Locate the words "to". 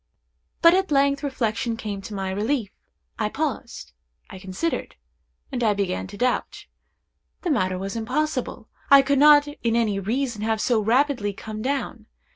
2.01-2.15, 6.07-6.17